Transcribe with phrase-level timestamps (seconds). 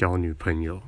[0.00, 0.80] 交女朋友。